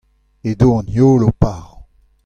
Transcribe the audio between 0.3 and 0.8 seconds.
edo